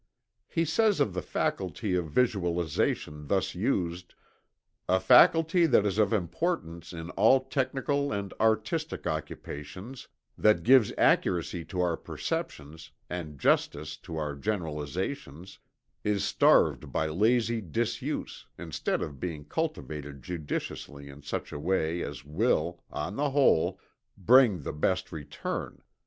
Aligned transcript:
He 0.47 0.65
says 0.65 0.99
of 0.99 1.13
the 1.13 1.21
faculty 1.21 1.93
of 1.93 2.09
visualization 2.09 3.27
thus 3.27 3.53
used: 3.53 4.15
"A 4.89 4.99
faculty 4.99 5.67
that 5.67 5.85
is 5.85 5.99
of 5.99 6.11
importance 6.11 6.91
in 6.91 7.11
all 7.11 7.41
technical 7.41 8.11
and 8.11 8.33
artistic 8.39 9.05
occupations, 9.05 10.07
that 10.39 10.63
gives 10.63 10.91
accuracy 10.97 11.63
to 11.65 11.81
our 11.81 11.97
perceptions, 11.97 12.89
and 13.11 13.37
justice 13.37 13.95
to 13.97 14.17
our 14.17 14.33
generalizations, 14.35 15.59
is 16.03 16.23
starved 16.23 16.91
by 16.91 17.05
lazy 17.05 17.61
disuse, 17.61 18.47
instead 18.57 19.03
of 19.03 19.19
being 19.19 19.45
cultivated 19.45 20.23
judiciously 20.23 21.09
in 21.09 21.21
such 21.21 21.51
a 21.53 21.59
way 21.59 22.01
as 22.01 22.25
will, 22.25 22.81
on 22.89 23.17
the 23.17 23.29
whole, 23.29 23.79
bring 24.17 24.63
the 24.63 24.73
best 24.73 25.11
return. 25.11 25.79